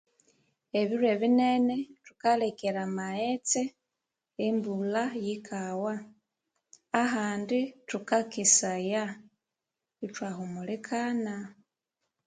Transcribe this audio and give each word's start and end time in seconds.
Ebiro 0.79 1.05
ebinene 1.15 1.75
thukalekera 2.05 2.81
amghetse 2.87 3.61
embulha 4.45 5.03
yikawa 5.25 5.93
ahandi 7.03 7.59
thukakesaya 7.87 9.03
ithwahumulikana 10.05 11.35